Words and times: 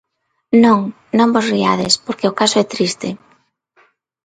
Non; 0.63 0.81
non 1.17 1.29
vos 1.35 1.49
riades, 1.53 1.93
porque 2.05 2.29
o 2.31 2.37
caso 2.39 2.55
é 2.63 2.65
triste. 2.73 3.09